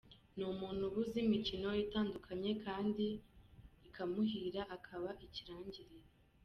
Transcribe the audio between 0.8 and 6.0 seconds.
uba uzi imikino itandukanye kandi ikamuhira akaba ikirangirire.